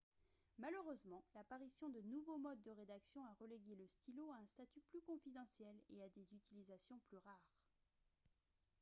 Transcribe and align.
malheureusement 0.57 1.23
l'apparition 1.35 1.87
de 1.89 2.01
nouveaux 2.01 2.39
modes 2.39 2.63
de 2.63 2.71
rédaction 2.71 3.23
a 3.23 3.33
relégué 3.39 3.75
le 3.75 3.85
stylo 3.85 4.31
à 4.31 4.37
un 4.41 4.47
statut 4.47 4.81
plus 4.89 4.99
confidentiel 5.01 5.75
et 5.91 6.01
à 6.01 6.09
des 6.09 6.27
utilisations 6.33 6.97
plus 7.07 7.19
rares 7.19 7.59